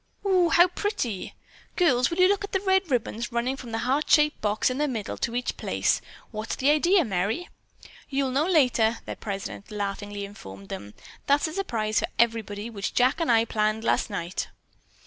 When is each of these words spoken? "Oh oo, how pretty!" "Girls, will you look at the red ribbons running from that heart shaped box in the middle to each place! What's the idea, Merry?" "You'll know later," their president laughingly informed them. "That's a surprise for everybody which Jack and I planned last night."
"Oh 0.25 0.45
oo, 0.45 0.49
how 0.49 0.67
pretty!" 0.69 1.35
"Girls, 1.75 2.09
will 2.09 2.17
you 2.17 2.27
look 2.27 2.43
at 2.43 2.53
the 2.53 2.59
red 2.61 2.89
ribbons 2.89 3.31
running 3.31 3.55
from 3.55 3.71
that 3.71 3.77
heart 3.85 4.09
shaped 4.09 4.41
box 4.41 4.71
in 4.71 4.79
the 4.79 4.87
middle 4.87 5.15
to 5.17 5.35
each 5.35 5.57
place! 5.57 6.01
What's 6.31 6.55
the 6.55 6.71
idea, 6.71 7.05
Merry?" 7.05 7.49
"You'll 8.09 8.31
know 8.31 8.47
later," 8.47 8.97
their 9.05 9.15
president 9.15 9.69
laughingly 9.69 10.25
informed 10.25 10.69
them. 10.69 10.95
"That's 11.27 11.47
a 11.49 11.53
surprise 11.53 11.99
for 11.99 12.07
everybody 12.17 12.67
which 12.67 12.95
Jack 12.95 13.19
and 13.19 13.31
I 13.31 13.45
planned 13.45 13.83
last 13.83 14.09
night." 14.09 14.47